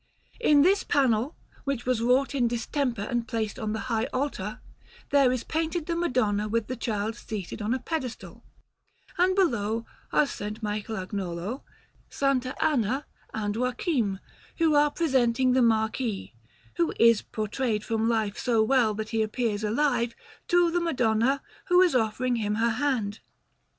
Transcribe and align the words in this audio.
In 0.39 0.63
this 0.63 0.83
panel, 0.83 1.35
which 1.63 1.85
was 1.85 2.01
wrought 2.01 2.33
in 2.33 2.47
distemper 2.47 3.03
and 3.03 3.27
placed 3.27 3.59
on 3.59 3.71
the 3.71 3.81
high 3.81 4.05
altar, 4.11 4.59
there 5.11 5.31
is 5.31 5.43
painted 5.43 5.85
the 5.85 5.95
Madonna 5.95 6.47
with 6.47 6.65
the 6.65 6.75
Child 6.75 7.15
seated 7.15 7.61
on 7.61 7.71
a 7.71 7.77
pedestal; 7.77 8.43
and 9.19 9.35
below 9.35 9.85
are 10.11 10.23
S. 10.23 10.39
Michelagnolo, 10.39 11.61
S. 12.11 12.23
Anna, 12.23 13.05
and 13.31 13.55
Joachim, 13.55 14.17
who 14.57 14.73
are 14.73 14.89
presenting 14.89 15.51
the 15.51 15.61
Marquis 15.61 16.33
who 16.77 16.95
is 16.99 17.21
portrayed 17.21 17.83
from 17.85 18.09
life 18.09 18.39
so 18.39 18.63
well 18.63 18.95
that 18.95 19.09
he 19.09 19.21
appears 19.21 19.63
alive 19.63 20.15
to 20.47 20.71
the 20.71 20.81
Madonna, 20.81 21.43
who 21.67 21.79
is 21.79 21.93
offering 21.93 22.37
him 22.37 22.55
her 22.55 22.71
hand. 22.71 23.19